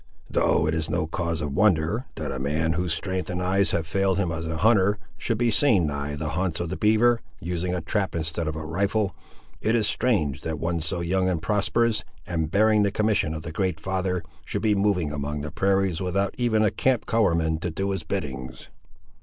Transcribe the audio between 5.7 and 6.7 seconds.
nigh the haunts of